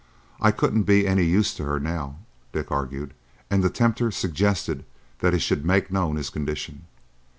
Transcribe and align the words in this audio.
I 0.41 0.49
couldn't 0.49 0.85
be 0.87 1.05
any 1.05 1.25
use 1.25 1.53
to 1.53 1.63
her 1.65 1.79
now," 1.79 2.17
Dick 2.53 2.71
argued, 2.71 3.13
and 3.51 3.61
the 3.61 3.69
tempter 3.69 4.09
suggested 4.09 4.83
that 5.19 5.33
he 5.33 5.37
should 5.37 5.63
make 5.63 5.91
known 5.91 6.15
his 6.15 6.31
condition. 6.31 6.87